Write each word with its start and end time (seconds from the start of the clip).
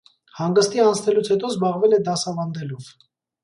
Հանգստի 0.37 0.81
անցնելուց 0.85 1.31
հետո 1.33 1.53
զբաղվել 1.55 1.95
է 2.01 2.03
դասվանդելով։ 2.11 2.93